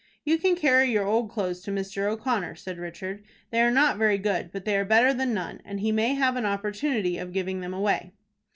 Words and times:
"You 0.25 0.39
can 0.39 0.55
carry 0.55 0.89
your 0.91 1.05
old 1.05 1.29
clothes 1.29 1.61
to 1.61 1.71
Mr. 1.71 2.11
O'Connor," 2.11 2.55
said 2.55 2.79
Richard. 2.79 3.23
"They 3.51 3.61
are 3.61 3.69
not 3.69 3.99
very 3.99 4.17
good, 4.17 4.51
but 4.51 4.65
they 4.65 4.75
are 4.75 4.83
better 4.83 5.13
than 5.13 5.31
none, 5.31 5.61
and 5.63 5.79
he 5.79 5.91
may 5.91 6.15
have 6.15 6.35
an 6.37 6.45
opportunity 6.47 7.19
of 7.19 7.33
giving 7.33 7.61
them 7.61 7.71
away." 7.75 8.11